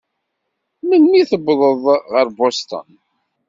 Melmi 0.87 1.21
tewwḍeḍ 1.29 1.83
ɣer 2.11 2.27
Boston? 2.37 2.89